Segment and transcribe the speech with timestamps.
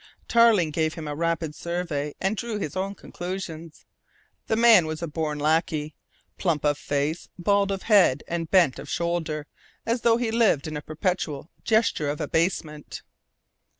[0.27, 3.85] Tarling gave him a rapid survey and drew his own conclusions.
[4.47, 5.93] The man was a born lackey,
[6.39, 9.45] plump of face, bald of head, and bent of shoulder,
[9.85, 13.03] as though he lived in a perpetual gesture of abasement.